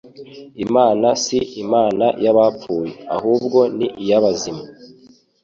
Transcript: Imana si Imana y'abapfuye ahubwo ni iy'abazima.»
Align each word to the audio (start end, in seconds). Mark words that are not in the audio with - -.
Imana 0.65 1.07
si 1.23 1.37
Imana 1.63 2.05
y'abapfuye 2.23 2.91
ahubwo 3.15 3.59
ni 3.77 3.87
iy'abazima.» 4.03 4.63